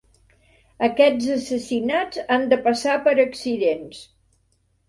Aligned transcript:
Aquests 0.87 1.27
assassinats 1.35 2.21
han 2.37 2.49
de 2.55 2.61
passar 2.69 2.97
per 3.09 3.15
accidents. 3.27 4.05